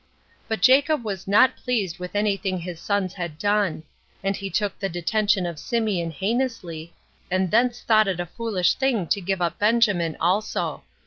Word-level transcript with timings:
But 0.47 0.63
Jacob 0.63 1.03
was 1.05 1.27
not 1.27 1.55
pleased 1.57 1.99
with 1.99 2.15
any 2.15 2.35
thing 2.35 2.57
his 2.57 2.79
sons 2.79 3.13
had 3.13 3.37
done; 3.37 3.83
and 4.23 4.35
he 4.35 4.49
took 4.49 4.79
the 4.79 4.89
detention 4.89 5.45
of 5.45 5.57
Symeon 5.57 6.09
heinously, 6.11 6.91
and 7.29 7.51
thence 7.51 7.81
thought 7.81 8.07
it 8.07 8.19
a 8.19 8.25
foolish 8.25 8.73
thing 8.73 9.05
to 9.05 9.21
give 9.21 9.43
up 9.43 9.59
Benjamin 9.59 10.17
also. 10.19 10.81